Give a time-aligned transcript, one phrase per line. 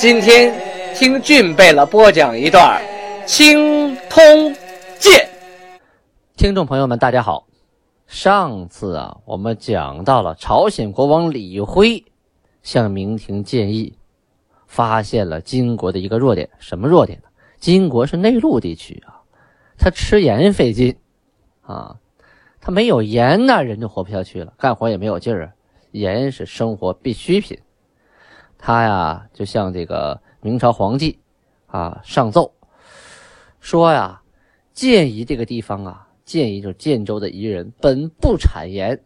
[0.00, 0.50] 今天
[0.94, 2.80] 听俊贝勒播讲一段
[3.26, 4.24] 《青通
[4.98, 5.12] 剑》。
[6.38, 7.46] 听众朋友们，大家好。
[8.06, 12.02] 上次啊，我们讲到了朝鲜国王李辉
[12.62, 13.98] 向明廷建议，
[14.66, 16.48] 发现了金国的一个弱点。
[16.58, 17.28] 什么弱点呢？
[17.58, 19.20] 金国是内陆地区啊，
[19.76, 20.96] 他吃盐费劲
[21.60, 21.96] 啊，
[22.58, 25.52] 他没有盐那人就活不下去了，干活也没有劲儿。
[25.90, 27.58] 盐是生活必需品。
[28.62, 31.18] 他呀，就向这个明朝皇帝
[31.66, 32.52] 啊上奏，
[33.58, 34.20] 说呀，
[34.74, 39.02] 建宜这个地方啊，建宜就是建州的宜人，本不产盐，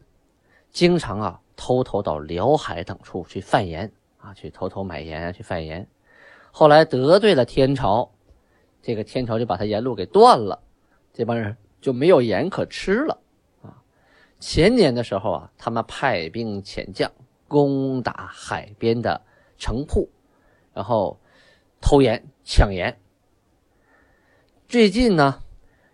[0.72, 5.86] 经常啊偷偷到辽海等处去贩盐啊，去偷偷买盐去贩盐。
[6.50, 8.11] 后来得罪了天朝，
[8.83, 10.61] 这个天朝就把他盐路给断了，
[11.12, 13.16] 这帮人就没有盐可吃了
[13.62, 13.70] 啊。
[14.41, 17.08] 前年的时候啊，他们派兵遣将
[17.46, 19.20] 攻打海边的。
[19.58, 20.10] 城铺，
[20.72, 21.19] 然后
[21.80, 22.98] 偷盐抢盐。
[24.69, 25.42] 最近呢，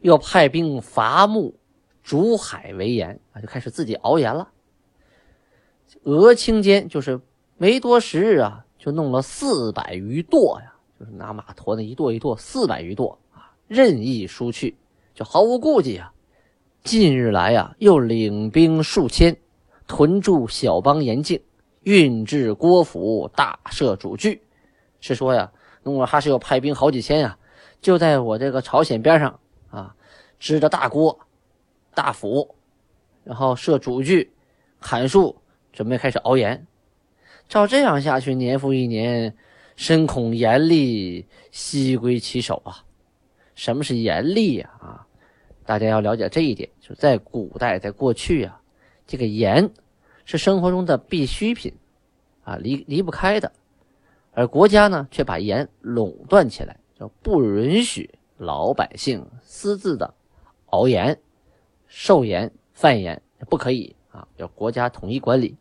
[0.00, 1.58] 又派兵伐木
[2.02, 4.50] 逐海为盐啊，就开始自己熬盐了。
[6.04, 7.20] 俄清间就是
[7.58, 14.76] 没多时日啊，就弄了四百余垛呀，就是拿马驮那一垛一垛，四百余垛啊，任意输去，
[15.14, 16.14] 就毫无顾忌啊。
[16.82, 19.36] 近日来啊，又领兵数千，
[19.86, 21.42] 屯驻小邦盐境。
[21.82, 24.42] 运至郭府，大设主据，
[25.00, 25.50] 是说呀，
[25.82, 27.38] 努尔哈赤又派兵好几千呀，
[27.80, 29.94] 就在我这个朝鲜边上啊，
[30.38, 31.18] 支着大锅、
[31.94, 32.54] 大釜，
[33.24, 34.30] 然后设主据，
[34.80, 35.40] 砍树，
[35.72, 36.66] 准备开始熬盐。
[37.48, 39.34] 照这样下去，年复一年，
[39.74, 42.84] 深恐严厉西归其手啊！
[43.54, 44.70] 什么是严厉呀？
[44.80, 45.06] 啊，
[45.64, 48.60] 大家要了解这一点，就在古代，在过去啊，
[49.06, 49.70] 这个盐。
[50.30, 51.74] 是生活中的必需品，
[52.44, 53.50] 啊，离离不开的，
[54.30, 60.14] 而国家呢，却把盐垄断起来，就不允许老百姓私自的
[60.66, 61.20] 熬盐、
[61.88, 65.56] 售盐、贩盐，不可以啊，要国家统一管理。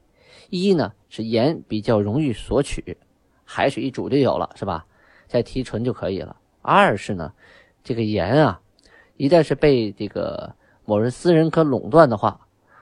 [0.51, 2.95] 一呢是盐比较容易索取，
[3.43, 4.85] 海水一煮就有了，是吧？
[5.25, 6.35] 再提纯就可以了。
[6.61, 7.33] 二是呢，
[7.83, 8.61] 这个盐啊，
[9.17, 10.53] 一旦是被这个
[10.85, 12.41] 某人私人可垄断的话，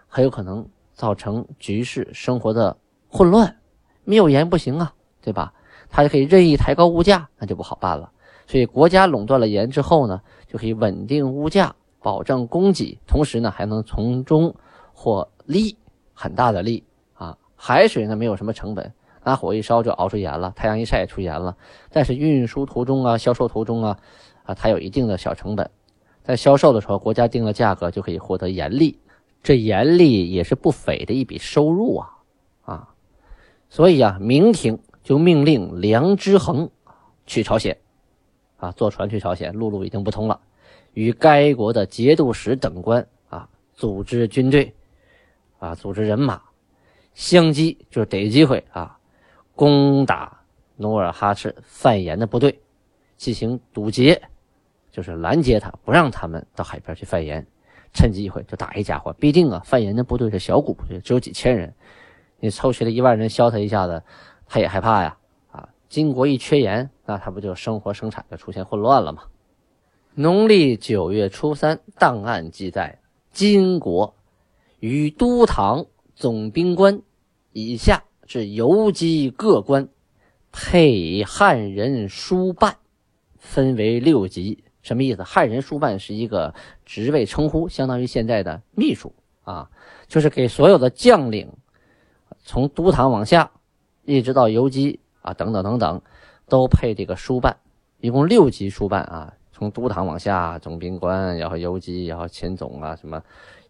[0.09, 0.67] 很有可能。
[0.97, 2.75] 造成局势生活的
[3.07, 3.55] 混乱，
[4.03, 5.53] 没有盐不行啊，对吧？
[5.89, 8.11] 他就可以任意抬高物价，那就不好办了。
[8.47, 14.53] 所以国家垄断了盐之后呢，就可以稳定物价，保障供给，同时呢还能从中
[14.91, 15.77] 获利，
[16.13, 17.37] 很大的利啊。
[17.55, 18.91] 海水呢没有什么成本，
[19.23, 21.55] 拿火一烧就熬出盐了，太阳一晒出盐了。
[21.91, 23.97] 但是运输途中啊，销售途中啊，
[24.43, 25.69] 啊它有一定的小成本，
[26.23, 28.99] 在销售的时候，国家定了价格就可以获得盐利。
[29.43, 32.17] 这盐利也是不菲的一笔收入啊，
[32.63, 32.89] 啊，
[33.69, 36.69] 所以啊，明廷就命令梁之衡
[37.25, 37.77] 去朝鲜，
[38.57, 40.41] 啊，坐船去朝鲜，陆路已经不通了，
[40.93, 44.73] 与该国的节度使等官啊，组织军队，
[45.59, 46.41] 啊，组织人马，
[47.13, 48.99] 相机就是逮机会啊，
[49.55, 50.41] 攻打
[50.75, 52.59] 努尔哈赤贩盐的部队，
[53.15, 54.21] 进行堵截，
[54.91, 57.47] 就是拦截他，不让他们到海边去贩盐。
[57.97, 61.73] 趁机会就打一家伙，毕竟啊，范岩的部队是小股部队，只有几千人，
[62.39, 64.03] 你凑齐了一万人削他一下子，
[64.45, 65.17] 他也害怕呀。
[65.51, 69.23] 啊，金国一缺盐，那他不就生活生产就出现混乱了吗？
[70.13, 72.99] 农历九月初三，档案记载，
[73.31, 74.13] 金国
[74.79, 77.01] 与都堂总兵官
[77.51, 79.89] 以下至游击各官，
[80.51, 82.77] 配汉人书办，
[83.39, 84.63] 分为六级。
[84.87, 85.21] 什么意思？
[85.21, 86.53] 汉人书办是一个
[86.85, 89.13] 职位称呼，相当于现在的秘书
[89.43, 89.69] 啊，
[90.07, 91.51] 就是给所有的将领，
[92.45, 93.51] 从都堂往下，
[94.05, 96.01] 一直到游击啊等等等等，
[96.47, 97.57] 都配这个书办，
[97.99, 103.21] 一共六级书办啊，从都堂往下，总兵官，然后游击，然后前总啊，什么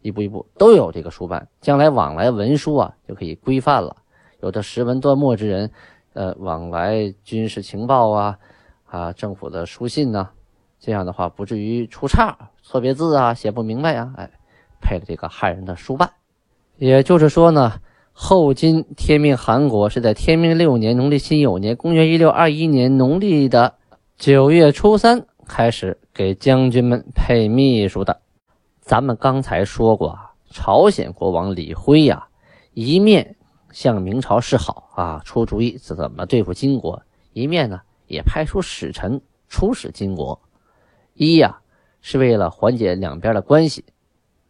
[0.03, 3.95] 一步一步都有这个书办，将来往来文书啊就可以规范了。
[4.39, 5.71] 有的识文断墨之人，
[6.13, 8.37] 呃，往来军事情报啊，
[8.85, 10.29] 啊，政府的书信呢。
[10.79, 14.13] 这样的话不至于出岔，错别字啊，写不明白呀。
[14.15, 14.29] 哎，
[14.79, 16.11] 配了这个汉人的书办，
[16.77, 17.79] 也就是说呢，
[18.13, 23.75] 后金天命韩国是在天命六年农历辛酉年，公元一六二一年农历的
[24.17, 28.21] 九月初三开始给将军们配秘书的。
[28.79, 32.27] 咱们刚才说过啊，朝鲜国王李辉呀，
[32.73, 33.35] 一面
[33.71, 37.01] 向明朝示好啊，出主意怎么对付金国，
[37.33, 39.19] 一面呢也派出使臣
[39.49, 40.39] 出使金国。
[41.17, 41.59] 一呀
[42.01, 43.83] 是为了缓解两边的关系，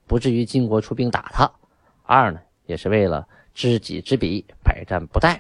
[0.06, 1.52] 不至于金国出兵打他；
[2.04, 3.28] 二呢也是为了。
[3.54, 5.36] 知己知彼，百战不殆。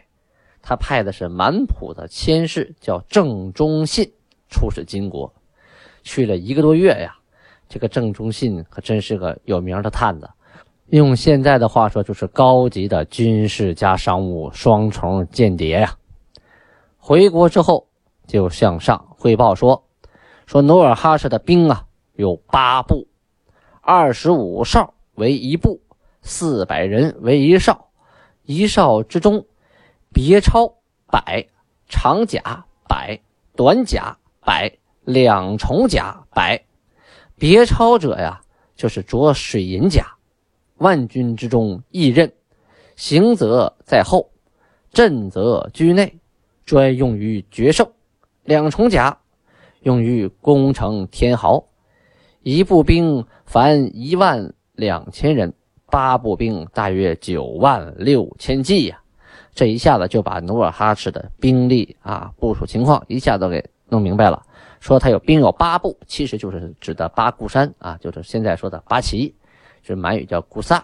[0.59, 4.11] 他派的是满浦的千士，叫郑忠信
[4.49, 5.31] 出使金国，
[6.01, 7.15] 去了一个多月呀。
[7.69, 10.27] 这个郑忠信可真是个有名的探子，
[10.87, 15.95] 用现在的话说，就是高级的军事加商务双重间谍呀。
[16.97, 17.87] 回国之后，
[18.25, 19.85] 就向上汇报说
[20.47, 21.85] ：“说努尔哈赤的兵啊，
[22.15, 23.07] 有八部，
[23.81, 25.81] 二十五哨为一部，
[26.21, 27.89] 四百人为一哨。”
[28.49, 29.45] 一哨之中，
[30.13, 31.49] 别超百，
[31.89, 33.19] 长甲百，
[33.57, 36.63] 短甲百，两重甲百。
[37.35, 38.39] 别超者呀，
[38.73, 40.15] 就是着水银甲。
[40.77, 42.31] 万军之中，易刃，
[42.95, 44.31] 行则在后，
[44.93, 46.17] 阵则居内，
[46.63, 47.91] 专用于决胜。
[48.45, 49.19] 两重甲
[49.87, 51.65] 用于攻城填壕。
[52.43, 55.53] 一部兵凡一万两千人。
[55.89, 58.99] 八部兵大约九万六千骑呀，
[59.53, 64.43] 这一下子就把努尔哈赤的兵力啊部署情况一下子给弄明白了。
[64.81, 69.33] 说他有兵有八部，其实就是指的八固山啊，就是现在说的八旗，
[69.81, 70.83] 是满语叫古萨。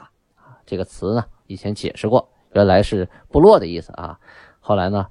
[0.65, 4.17] 这个词呢，以前解释过，原来是部落的意思啊，
[4.61, 5.05] 后来呢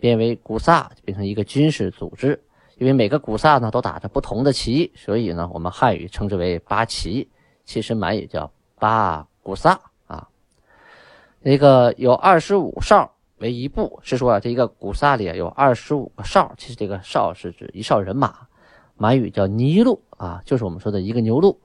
[0.00, 2.42] 变为古萨，变成一个军事组织。
[2.76, 7.28] 因为每个古萨呢都打着不同的旗，所以呢我们汉语称之为八旗，
[7.64, 9.26] 其实满语叫八。
[9.46, 10.26] 古萨啊，
[11.38, 16.52] 那个有二十五哨为一部，是说啊，这一个古萨里有二十五个哨。
[16.58, 18.48] 其实这个哨是指一哨人马，
[18.96, 21.60] 满语叫尼禄啊，就是我们说的一个牛录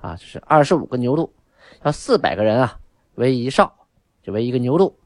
[0.00, 1.30] 啊，就是二十五个牛录。
[1.82, 2.78] 要四百个人啊
[3.16, 3.70] 为一哨，
[4.22, 4.96] 就为一个牛录，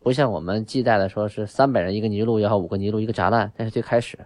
[0.00, 3.52] 不像我们记载的说是三百人一个尼禄，也好五个尼禄一个栅栏。
[3.56, 4.18] 但是最开始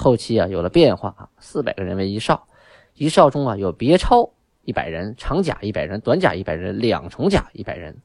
[0.00, 2.48] 后期啊有了变化啊，四百个人为一哨，
[2.94, 4.30] 一哨中啊有别超。
[4.62, 7.96] 一百人，长甲一百人，短甲一百人，两重甲一百人。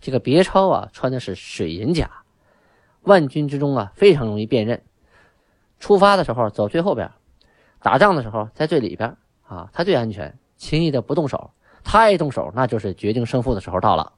[0.00, 2.10] 这个别超啊，穿的是水银甲，
[3.02, 4.82] 万军之中啊，非常容易辨认。
[5.78, 7.10] 出发的时候走最后边，
[7.80, 11.52] 打仗的时候在最里边啊，他最安全，轻易的不动手。
[11.84, 14.12] 他一动手，那就是决定胜负的时候到了。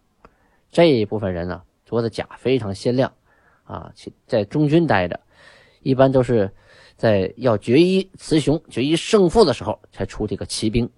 [0.70, 3.12] 这一部分人呢，着的甲非常鲜亮
[3.64, 3.92] 啊，
[4.26, 5.20] 在中军待着，
[5.82, 6.52] 一般都是
[7.02, 10.88] 在要决一雌雄、决一胜负的时候才出这个骑兵。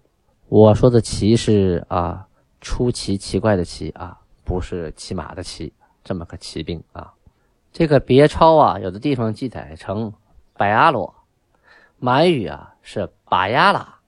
[0.51, 2.29] 我说的骑是啊，
[2.61, 5.73] 出奇奇怪的奇啊，不是骑马的骑，
[6.05, 7.15] 这么个骑兵啊。
[7.73, 10.13] 这个别超啊，有的地方记载成
[10.53, 11.15] 百阿罗，
[11.99, 13.99] 满语啊是巴亚拉，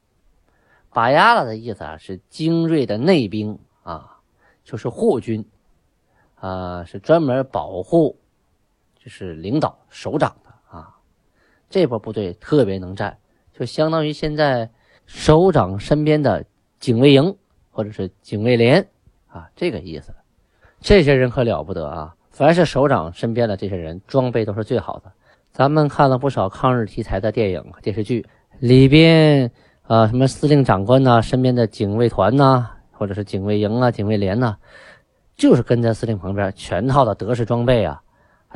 [0.91, 4.19] 巴亚拉的意思啊是精锐的内兵啊，
[4.65, 5.43] 就是护军
[6.35, 8.19] 啊，是专门保护，
[9.03, 10.37] 就是领导首长。
[11.69, 13.19] 这波部队特别能战，
[13.53, 14.71] 就相当于现在。
[15.09, 16.45] 首长身边的
[16.81, 17.37] 警卫营
[17.71, 18.85] 或者是警卫连
[19.29, 20.13] 啊，这个意思。
[20.81, 22.17] 这些人可了不得啊！
[22.31, 25.13] 凡是首长身边的这些人，装备都是最好的。
[25.53, 28.26] 咱们看了不少抗日题材的电影、电视剧，
[28.59, 29.49] 里边
[29.85, 34.57] 啊，什么司令长官呐，身边的警卫团呐，或者是警卫营啊、警卫连呐，
[35.37, 38.02] 就是跟在司令旁边，全套的德式装备啊，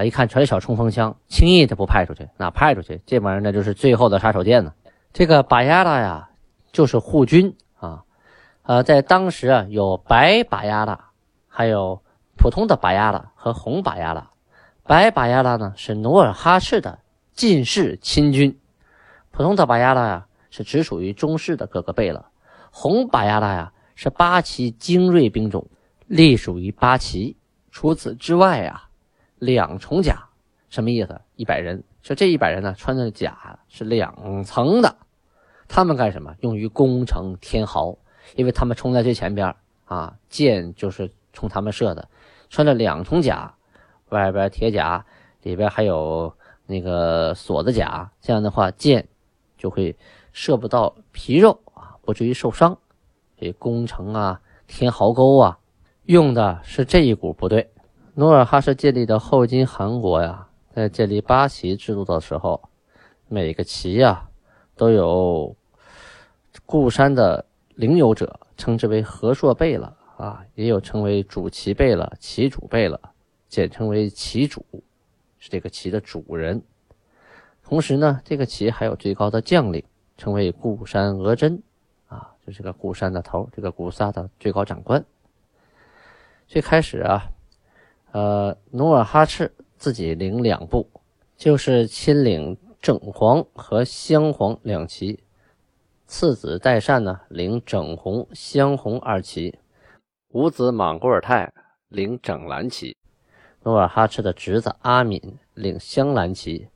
[0.00, 2.28] 啊，一看全是小冲锋枪，轻易的不派出去。
[2.36, 4.72] 哪派出去，这玩意儿那就是最后的杀手锏呢。
[5.12, 6.26] 这个巴亚拉呀。
[6.72, 8.04] 就是护军啊，
[8.62, 11.10] 呃，在当时啊，有白把亚拉，
[11.48, 12.00] 还有
[12.36, 14.30] 普通的把亚拉和红把亚拉。
[14.84, 17.00] 白把亚拉呢是努尔哈赤的
[17.34, 18.56] 近侍亲军，
[19.32, 22.24] 普通的把亚拉呀是只属于中士的各个贝勒，
[22.70, 25.66] 红把亚拉呀是八旗精锐兵种，
[26.06, 27.36] 隶属于八旗。
[27.72, 28.89] 除此之外啊，
[29.40, 30.28] 两重甲
[30.68, 31.20] 什么意思？
[31.34, 34.96] 一百人，说这一百人呢穿的甲是两层的。
[35.66, 36.36] 他们干什么？
[36.40, 37.98] 用于攻城填壕，
[38.36, 42.08] 因为他们冲在最前边啊，箭就是冲他们射的。
[42.48, 43.54] 穿着两重甲，
[44.10, 45.04] 外边铁甲，
[45.42, 46.34] 里边还有
[46.66, 49.08] 那个锁子甲，这样的话箭
[49.56, 49.96] 就会
[50.32, 52.78] 射不到皮肉啊，不至于受伤。
[53.36, 55.58] 这攻城啊、填壕沟啊，
[56.04, 57.70] 用的是这一股部队。
[58.20, 62.68] 努尔哈赤建立的后金汗国呀，在建立八旗制度的时候，
[63.28, 64.28] 每个旗呀
[64.76, 65.56] 都有。
[66.66, 67.46] 固山的
[67.76, 73.00] 领有者称之为和硕贝勒啊，也有称为主旗贝勒、旗主贝勒，
[73.48, 74.62] 简称为旗主，
[75.38, 76.60] 是这个旗的主人。
[77.64, 79.82] 同时呢，这个旗还有最高的将领，
[80.18, 81.62] 称为固山额真，
[82.06, 85.02] 啊，就是个固山的头，这个古萨的最高长官。
[86.46, 87.30] 最开始啊，
[88.12, 90.88] 呃，努尔哈赤自己领两部，
[91.36, 95.22] 就是亲领正黄和镶黄两旗，
[96.06, 99.58] 次子代善呢领正红、镶红二旗，
[100.30, 101.52] 五子莽古尔泰
[101.88, 102.96] 领正蓝旗，
[103.62, 106.68] 努尔哈赤的侄子阿敏领镶蓝旗，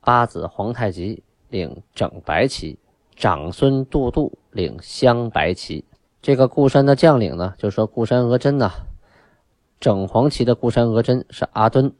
[0.00, 2.78] 八子皇太极领正白旗，
[3.16, 5.84] 长孙杜度领镶白旗。
[6.20, 8.70] 这个固山的将领呢，就说固山额真呢。
[9.80, 11.94] 整黄旗的固山额真是阿敦，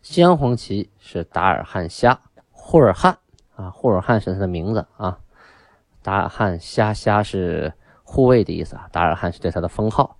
[0.00, 3.18] 镶黄旗是达尔汉虾，呼尔汉
[3.54, 5.18] 啊，呼尔汉是他的名字啊，
[6.02, 7.72] 达尔汉虾虾是
[8.02, 10.16] 护卫的意思啊，达尔汉是对他的封号。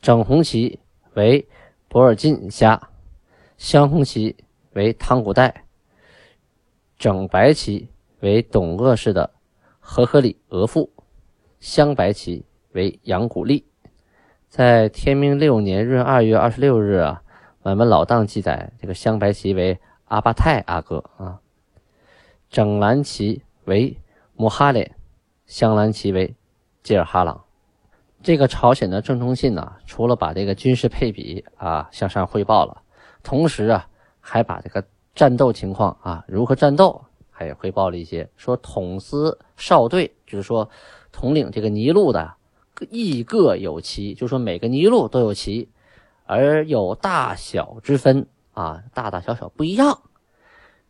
[0.00, 0.80] 整红旗
[1.14, 1.48] 为
[1.88, 2.88] 博尔金虾，
[3.56, 4.36] 镶红旗
[4.72, 5.64] 为汤古代，
[6.98, 9.30] 整白旗为董鄂氏的
[9.78, 10.90] 和合里额驸，
[11.60, 13.64] 镶白旗为杨古立。
[14.52, 17.22] 在天明六年闰二月二十六日啊，
[17.62, 21.40] 我们老档记载，这个镶白旗为阿巴泰阿哥啊，
[22.50, 23.96] 整蓝旗为
[24.36, 24.94] 穆哈连，
[25.46, 26.36] 镶蓝旗为
[26.82, 27.42] 吉尔哈朗。
[28.22, 32.82] 这个朝鲜的郑通信呢，除了把这个军事配比啊向上汇报了，
[33.22, 33.88] 同时啊，
[34.20, 40.68] 还把这个战斗情况啊如何战斗，还汇报了一些，说统司少队，就是说
[41.10, 42.34] 统领这个尼禄的。
[42.90, 45.68] 亦各有旗，就说每个尼禄都有旗，
[46.24, 50.00] 而有大小之分啊，大大小小不一样。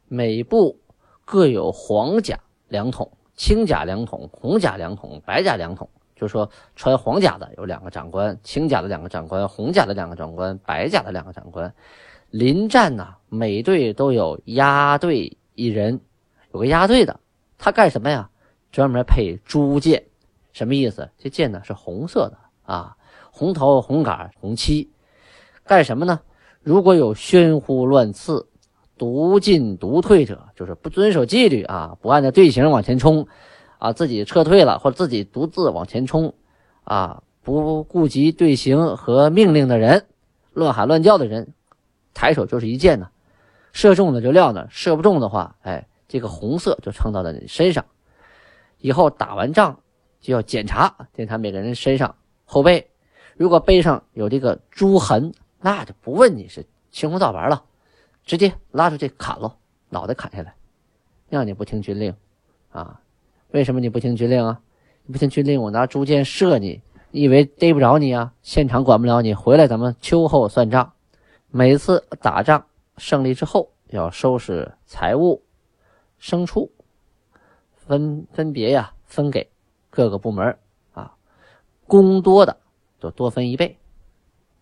[0.08, 0.78] 每部
[1.24, 5.88] 各有黄甲两桶、青甲两桶、红甲两桶、白甲两桶。
[6.14, 11.74] 就说穿黄甲的有两个长官，青甲的两个长官，红甲的两个长官，白甲的两个长官。
[12.30, 16.00] 临战呢，每队都有押队一人，
[16.52, 17.18] 有个押队的，
[17.58, 18.30] 他干什么呀？
[18.70, 20.04] 专门配朱箭。
[20.52, 21.10] 什么意思？
[21.18, 22.96] 这箭呢是红色的啊，
[23.30, 24.90] 红头、红杆、红漆，
[25.64, 26.20] 干什么呢？
[26.62, 28.46] 如果有喧呼乱刺、
[28.96, 33.26] 独进独退者，就是不遵守纪律啊，不按照队形往前冲，
[33.78, 36.34] 啊，自己撤退了或者自己独自往前冲，
[36.84, 40.06] 啊，不顾及队形和命令的人，
[40.52, 41.52] 乱喊乱叫的人，
[42.14, 43.08] 抬手就是一箭呢，
[43.72, 47.86] 射中了就撂那，射不中的话，哎，这个红色就蹭到了你身上，
[48.78, 49.80] 以后打完仗。
[50.22, 52.14] 就要检查检查每个人身上
[52.46, 52.88] 后背，
[53.36, 57.64] 如果背上有这个朱痕，那就不问你是青红皂白了，
[58.24, 59.56] 直接拉出去砍了，
[59.90, 60.54] 脑袋砍下来。
[61.28, 62.14] 让你不听军令，
[62.70, 63.00] 啊，
[63.50, 64.60] 为什么你不听军令啊？
[65.04, 68.32] 你不听军令，我拿朱箭射你，你以为逮不着你啊？
[68.42, 70.92] 现场管不了你，回来咱们秋后算账。
[71.50, 72.66] 每次打仗
[72.98, 75.42] 胜利之后，要收拾财物、
[76.20, 76.70] 牲畜，
[77.74, 79.50] 分分别呀，分给。
[79.92, 80.56] 各个部门
[80.94, 81.12] 啊，
[81.86, 82.56] 功多的
[82.98, 83.76] 就多分一倍。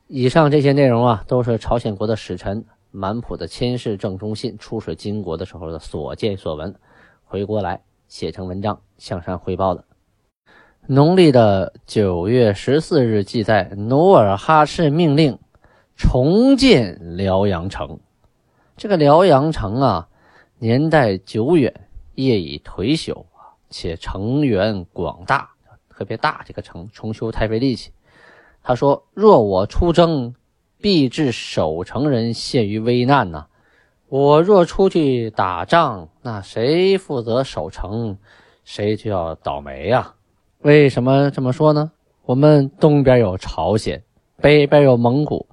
[0.09, 6.75] 以上这些内容啊，都是朝鲜国的使臣满浦的千世郑忠信出使金国的时候的所见所闻，
[7.23, 9.85] 回国来写成文章向上汇报的。
[10.89, 15.39] 农历的九月十四日记载，努尔哈赤命令
[15.95, 18.01] 重建辽阳城。
[18.77, 20.09] 这个辽阳城啊，
[20.59, 23.27] 年代久远，业已颓朽。
[23.71, 25.51] 且城垣广大，
[25.89, 26.43] 特别大。
[26.45, 27.93] 这个城重修太费力气。
[28.63, 30.35] 他说：“若我出征，
[30.79, 33.47] 必致守城人陷于危难呐！
[34.09, 38.19] 我若出去打仗，那谁负责守城，
[38.65, 40.15] 谁就要倒霉呀！
[40.59, 41.93] 为什么这么说呢？
[42.25, 44.03] 我们东边有朝鲜，
[44.37, 45.47] 北边有蒙古，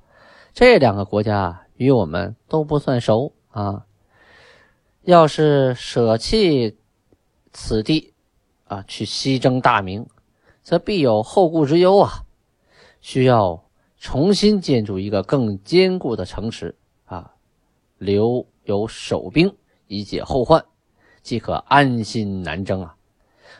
[0.54, 3.86] 这两个国家与我们都不算熟啊。
[5.04, 6.78] 要是舍弃……”
[7.60, 8.14] 此地，
[8.66, 10.06] 啊，去西征大明，
[10.62, 12.22] 则必有后顾之忧啊！
[13.02, 13.66] 需要
[13.98, 17.34] 重新建筑一个更坚固的城池啊，
[17.98, 19.52] 留有守兵
[19.88, 20.64] 以解后患，
[21.24, 22.96] 即可安心南征啊！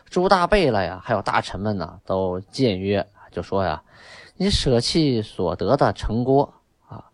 [0.08, 3.82] 朱大贝勒呀，还有大臣们呢，都谏约，就说呀
[4.38, 6.54] ：“你舍弃所得的城郭
[6.86, 7.04] 啊，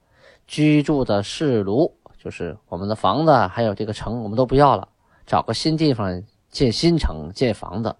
[0.46, 1.90] 居住的室庐，
[2.22, 4.86] 就是我们的房子，还有这个城，我们都不要了，
[5.24, 6.22] 找个新地方。”
[6.54, 7.96] 建新城、建房子，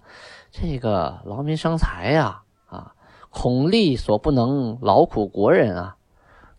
[0.53, 2.43] 这个劳民伤财呀！
[2.67, 2.95] 啊，
[3.29, 5.97] 孔力所不能，劳苦国人啊！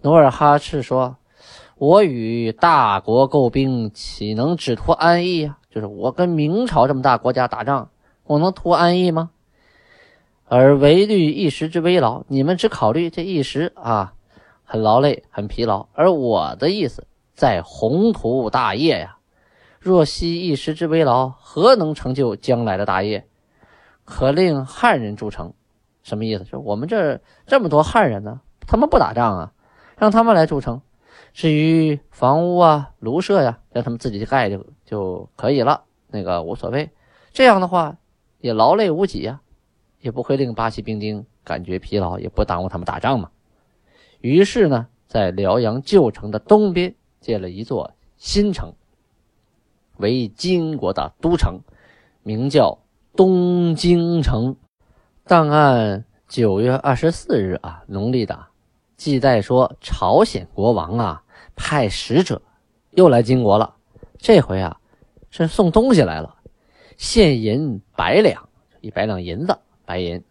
[0.01, 1.15] 努尔哈赤说
[1.79, 5.57] ：“我与大国购兵，岂能只图安逸呀？
[5.69, 7.89] 就是我跟明朝这么大国家打仗，
[8.25, 9.29] 我能图安逸吗？
[10.49, 12.25] 而唯虑一时之危劳。
[12.27, 14.13] 你们只考虑这一时啊，
[14.65, 15.87] 很劳累，很疲劳。
[15.93, 19.15] 而我的意思，在宏图大业呀。
[19.85, 23.27] 若惜一时之危劳，何能成就将来的大业？
[24.03, 25.53] 可令汉人筑城，
[26.01, 26.43] 什么意思？
[26.43, 29.53] 就是我们这这么多汉人呢，他们不打仗啊，
[29.95, 30.81] 让他们来筑城。
[31.33, 36.89] 至于房屋啊、庐舍呀，让他们自己去盖就就可以了，那个无所谓。
[37.31, 37.95] 这样的话，
[38.39, 39.39] 也劳累无几呀，
[40.01, 43.29] 也不会令八旗兵丁感觉疲劳，也不耽误他们打仗嘛。
[44.19, 48.73] 于是呢，在辽阳旧城的东边建了一座新城。
[49.97, 51.59] 为金国的都城，
[52.23, 52.79] 名叫
[53.15, 54.55] 东京城。
[55.25, 58.47] 档案九月二十四日啊，农历的，
[58.97, 61.23] 记载说朝鲜国王啊
[61.55, 62.41] 派使者
[62.91, 63.75] 又来金国了。
[64.17, 64.79] 这回啊
[65.29, 66.35] 是送东西来了，
[66.97, 68.49] 现银百两，
[68.81, 70.23] 一百两银子，白银，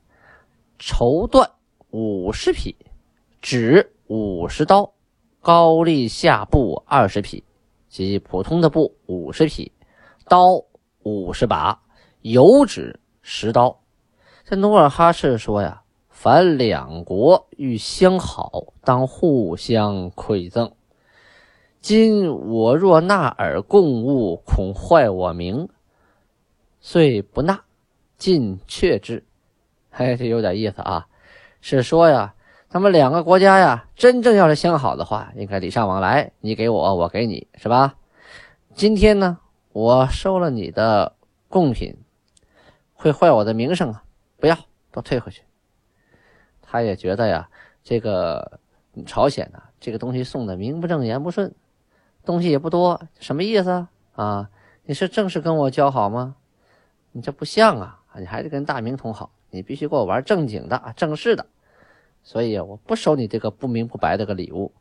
[0.79, 1.49] 绸缎
[1.91, 2.75] 五十匹，
[3.41, 4.93] 纸五十刀，
[5.41, 7.44] 高丽下布二十匹。
[7.95, 9.71] 及普通的布五十匹，
[10.27, 10.65] 刀
[11.05, 11.81] 五十把，
[12.23, 13.81] 油纸十刀。
[14.45, 20.73] 这努尔哈赤说呀：“凡两国欲相好，当互相馈赠。
[21.81, 25.69] 今我若纳尔贡物，恐坏我名，
[26.81, 27.63] 遂不纳，
[28.19, 29.25] 尽却之。”
[29.93, 31.07] 嘿，这有点意思啊，
[31.61, 32.34] 是说呀。
[32.75, 37.95] 他们两个国家呀，真正要是相好的话，应该礼尚往来，你给我，我给你，是吧？
[38.75, 39.39] 今天呢，
[39.71, 41.15] 我收了你的
[41.49, 41.97] 贡品，
[42.93, 44.03] 会坏我的名声啊！
[44.41, 44.59] 不要，
[44.91, 45.43] 都退回去。
[46.63, 47.49] 他也觉得呀，
[47.85, 48.59] 这个
[49.07, 51.55] 朝鲜呢，这个东西送的名不正言不顺，
[52.25, 54.51] 东西也不多，什么意思啊？
[54.83, 56.35] 你是正式跟我交好吗？
[57.13, 58.01] 你这不像啊！
[58.19, 61.47] 你还得跟大明通好，你必须给我玩正经的、正式的。
[62.25, 64.73] 所以我不收你这个不明不白的个礼物。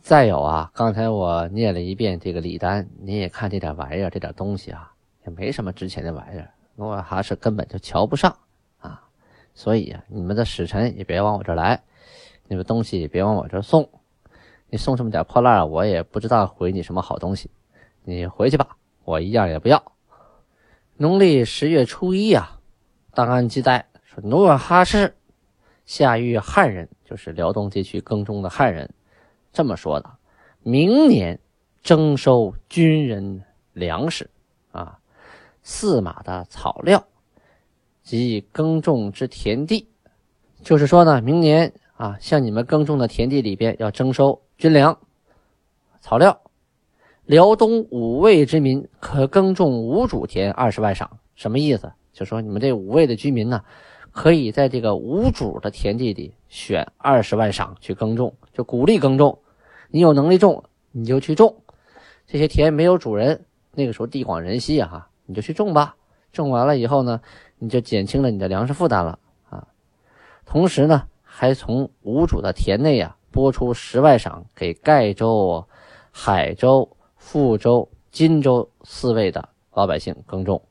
[0.00, 4.92] 再有啊，刚才我念了一遍这个礼单，你也看这点玩意儿，这点东西啊，
[5.26, 8.34] 也没什么值钱的玩意儿，努尔哈赤根本就瞧不上
[8.78, 9.02] 啊。
[9.54, 11.82] 所以啊，你们的使臣也别往我这儿来，
[12.46, 13.88] 你们东西也别往我这儿送。
[14.68, 17.50] 你送这么点破烂，我也不知道回你什么好东西。
[18.04, 19.92] 你回去吧，我一样也不要。
[20.96, 22.60] 农历十月初一啊，
[23.14, 25.14] 档案记载说努尔哈赤。
[25.86, 28.92] 下谕汉人，就是辽东地区耕种的汉人，
[29.52, 30.10] 这么说的：
[30.62, 31.38] 明年
[31.82, 34.30] 征收军人粮食，
[34.72, 34.98] 啊，
[35.62, 37.04] 四马的草料
[38.02, 39.88] 及耕种之田地，
[40.62, 44.98] 就是说呢，明年啊，向你们耕种的田地里边要征收军粮、
[46.00, 46.40] 草料。
[47.26, 51.92] 辽东五卫之民可耕种五主田二十万赏，什么意思？
[52.12, 53.62] 就说你们这五卫的居民呢？
[54.12, 59.38] 可以在这个无主的田地里选二十万赏去耕种，就鼓励耕种。
[59.88, 61.56] 你有能力种，你就去种。
[62.26, 65.96] 这些田没有主人，那个时候地广人稀啊，你就去种吧。
[66.32, 67.20] 种完了以后呢，
[67.58, 69.18] 你就减轻了你的粮食负担了
[69.48, 69.66] 啊。
[70.44, 75.66] 同时呢，还从无主的田内啊拨出十万赏给盖州、
[76.10, 80.62] 海州、富州、荆州四位的老百姓耕种。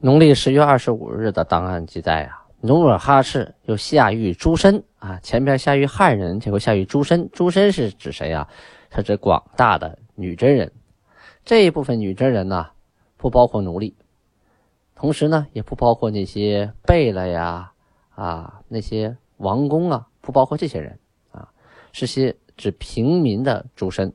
[0.00, 2.47] 农历十月二十五日的档案记载啊。
[2.60, 7.30] 努尔哈赤又下狱诸身啊，前边下狱汉人，这回下狱诸身。
[7.30, 8.48] 诸身是指谁啊？
[8.90, 10.72] 是指广大的女真人。
[11.44, 12.66] 这一部分女真人呢，
[13.16, 13.94] 不包括奴隶，
[14.94, 17.72] 同时呢，也不包括那些贝勒呀
[18.14, 20.98] 啊，那些王公啊，不包括这些人
[21.30, 21.48] 啊，
[21.92, 24.12] 是些指平民的诸身。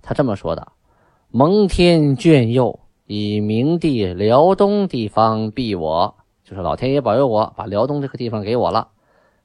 [0.00, 0.70] 他这么说的：
[1.28, 6.16] 蒙天眷佑，以明帝辽东地方庇我。
[6.44, 8.88] 就是老天爷保佑我，把辽东这个地方给我了，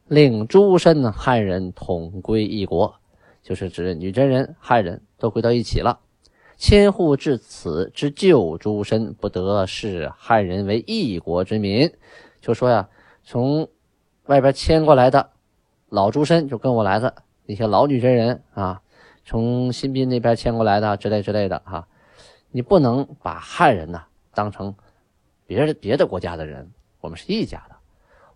[0.08, 2.96] 令诸身汉人统归一国，
[3.44, 6.00] 就是指女真人、汉人都归到一起了。
[6.58, 11.94] 迁户至此之旧诸身，不得视汉人为一国之民。
[12.42, 12.90] 就说呀，
[13.24, 13.68] 从
[14.26, 15.30] 外边迁过来的
[15.90, 17.14] 老诸身，就跟我来的
[17.46, 18.82] 那些老女真人啊，
[19.24, 21.88] 从新宾那边迁过来的之类之类的哈，
[22.50, 24.74] 你不能把汉人呐当成
[25.46, 26.72] 别的别的国家的人。
[27.00, 27.76] 我们是一家的，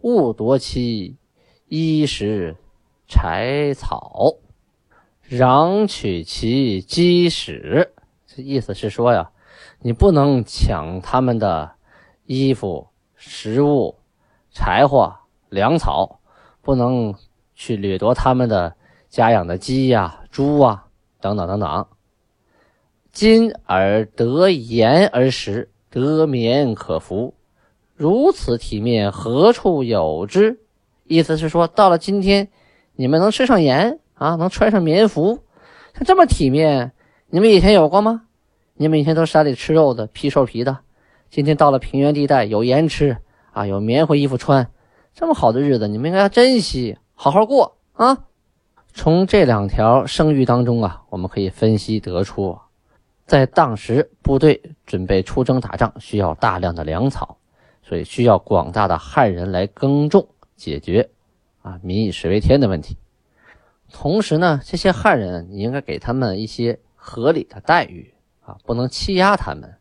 [0.01, 1.17] 勿夺其
[1.67, 2.55] 衣食
[3.07, 4.35] 柴草，
[5.29, 7.91] 攘取其鸡屎。
[8.27, 9.31] 这意思是说呀，
[9.79, 11.71] 你不能抢他们的
[12.25, 13.95] 衣服、食物、
[14.51, 15.15] 柴火、
[15.49, 16.19] 粮草，
[16.61, 17.15] 不能
[17.55, 18.75] 去掠夺他们的
[19.09, 20.87] 家养的鸡呀、猪啊
[21.19, 21.87] 等等等等。
[23.11, 27.33] 今而得盐而食，得棉可服。
[28.01, 30.59] 如此体面，何处有之？
[31.05, 32.47] 意思是说，到了今天，
[32.95, 35.37] 你们能吃上盐啊，能穿上棉服，
[35.93, 36.93] 像这么体面，
[37.27, 38.23] 你们以前有过吗？
[38.73, 40.79] 你们以前都山里吃肉的，皮瘦皮的，
[41.29, 43.17] 今天到了平原地带，有盐吃
[43.53, 44.71] 啊，有棉花衣服穿，
[45.13, 48.17] 这么好的日子，你们应该珍惜，好好过啊。
[48.95, 52.57] 从这两条声誉当中啊，我们可以分析得出，
[53.27, 57.37] 在当时部队准备出征打仗，需要大量的粮草。
[57.91, 60.25] 所以需要广大的汉人来耕种，
[60.55, 61.09] 解决
[61.61, 62.95] 啊民以食为天的问题。
[63.91, 68.13] 同时呢，这些汉人你应该给他们一些合理的待遇
[68.45, 69.75] 啊，不能欺压他们，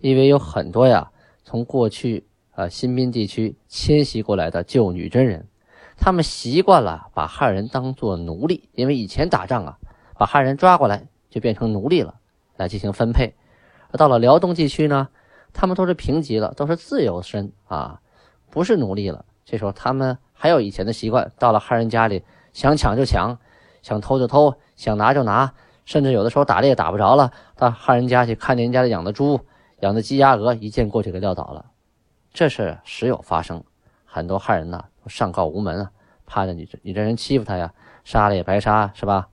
[0.00, 1.10] 因为有很多呀
[1.44, 5.48] 从过去啊新兵地区迁徙过来的旧女真人，
[5.96, 9.78] 他们习惯了把汉人当做奴隶，因为以前打仗啊，
[10.18, 12.16] 把汉人抓过来就变成奴隶了，
[12.58, 13.32] 来进行分配。
[13.92, 15.08] 而到了辽东地区呢。
[15.56, 18.02] 他们都是平级了，都是自由身啊，
[18.50, 19.24] 不是奴隶了。
[19.46, 23.38] 这时候他们还有以前的习惯，到了汉人家里想抢就抢，
[23.80, 25.54] 想偷就偷，想拿就拿，
[25.86, 29.40] 甚至有的时候打猎打不着了，到汉人家去看人家的养的猪、
[29.80, 31.64] 养的鸡、鸭、鹅，一剑过去给撂倒了。
[32.34, 33.64] 这事时有发生，
[34.04, 35.90] 很多汉人呐上告无门啊，
[36.26, 37.72] 怕着你这你这人欺负他呀，
[38.04, 39.28] 杀了也白杀是吧？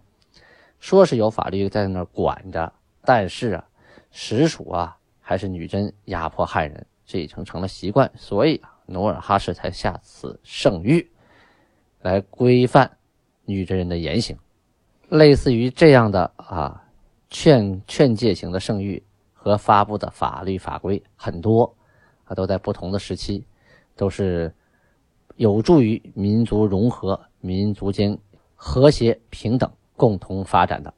[0.79, 2.71] 说是有法律在那管着，
[3.03, 3.65] 但是啊，
[4.09, 4.95] 实属啊。
[5.33, 11.07] 还是女真压迫汉人，这已经成了习惯，所以，努尔哈赤才下此圣谕，
[12.03, 12.97] 来规范
[13.43, 14.37] 女真人的言行。
[15.09, 16.83] 类似于这样的啊
[17.31, 19.01] 劝劝诫型的圣谕
[19.33, 21.75] 和发布的法律法规很多
[22.25, 23.43] 啊，都在不同的时期，
[23.95, 24.53] 都是
[25.37, 28.15] 有助于民族融合、民族间
[28.53, 29.67] 和谐平等、
[29.97, 30.93] 共同发展的。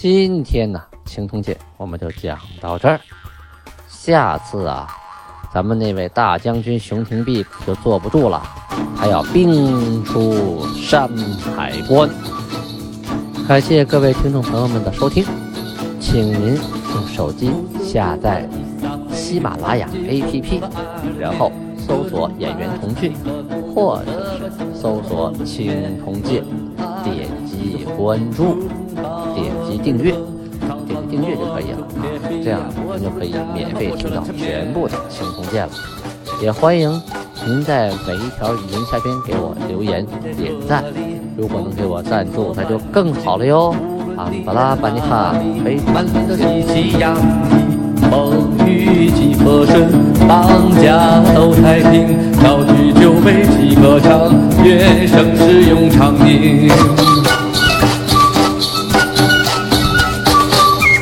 [0.00, 3.00] 今天呢，青铜剑我们就讲到这儿。
[3.88, 4.86] 下次啊，
[5.52, 8.40] 咱们那位大将军熊廷弼可就坐不住了，
[8.96, 11.08] 他要兵出山
[11.56, 12.08] 海关。
[13.48, 15.24] 感谢各位听众朋友们的收听，
[15.98, 16.54] 请您
[16.94, 17.50] 用手机
[17.82, 18.48] 下载
[19.12, 20.62] 喜马拉雅 APP，
[21.18, 23.12] 然后搜索“演员童俊”
[23.74, 26.44] 或者是搜索“青铜剑”，
[27.02, 28.62] 点击关注。
[29.38, 30.12] 点击订阅，
[30.86, 32.02] 点击订阅就可以了啊！
[32.42, 32.60] 这样
[32.94, 35.72] 您就可以免费听到全部的青铜剑了。
[36.42, 36.90] 也欢迎
[37.46, 40.04] 您在每一条语音下边给我留言
[40.36, 40.84] 点赞，
[41.36, 43.74] 如果能给我赞助，那就更好了哟！
[44.16, 47.20] 啊，巴拉巴尼哈，非凡的喜气洋溢，
[48.10, 49.88] 风雨几和顺，
[50.26, 57.17] 邦家都太平，高举酒杯齐歌唱，愿盛世永长宁。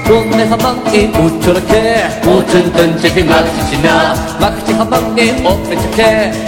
[0.09, 1.75] 我们好忙耶，不出了客，
[2.31, 4.15] 我只等这匹马的喜呐。
[4.39, 5.99] 马克西好忙耶，我们吃客，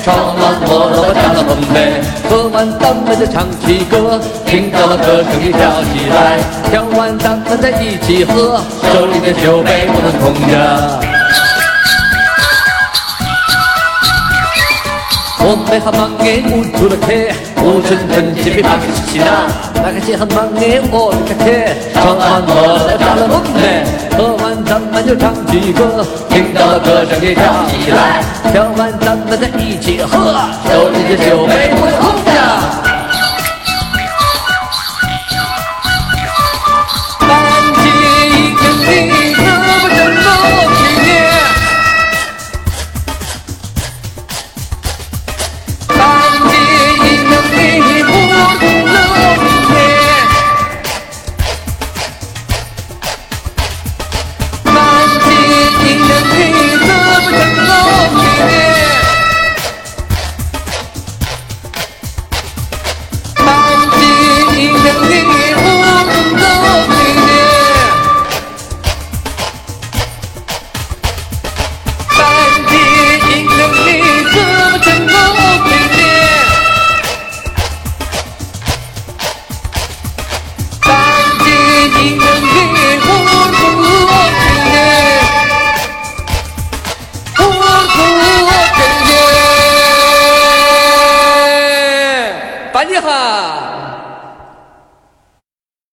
[0.05, 1.99] 闯了祸了，打了红梅。
[2.31, 6.39] 喝完咱们就唱起歌，听到了歌声你跳起来。
[6.71, 8.63] 跳完咱们再一起喝，
[8.95, 10.55] 手里的酒杯不能空着。
[15.41, 17.11] 我们好忙耶，不出了客，
[17.61, 19.51] 我真真切皮马克西呐。
[19.75, 21.45] 马克西好忙耶，我们吃客，
[21.95, 23.85] 唱完了打了红梅，
[24.17, 30.35] 喝完咱们就唱起歌，听到了歌声也跳起来，跳完咱们再一起喝，
[30.71, 32.88] 手里的酒杯不能空着。